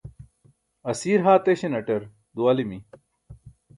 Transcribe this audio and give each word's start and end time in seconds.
asiir 0.89 1.19
haa 1.25 1.43
teśanaṭar 1.45 2.01
duwalimi 2.35 2.79